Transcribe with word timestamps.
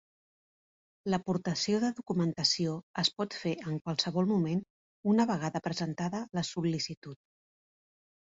L'aportació 1.13 1.81
de 1.83 1.89
documentació 1.99 2.71
es 3.03 3.11
pot 3.19 3.37
fer 3.41 3.53
en 3.73 3.77
qualsevol 3.83 4.29
moment 4.33 4.65
una 5.13 5.29
vegada 5.33 5.63
presentada 5.69 6.23
la 6.39 6.45
sol·licitud. 6.53 7.21